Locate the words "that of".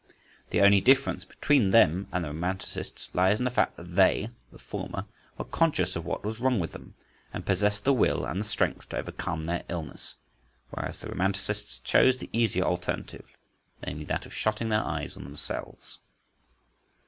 14.05-14.33